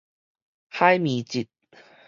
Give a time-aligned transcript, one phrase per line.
[0.67, 1.47] 海綿質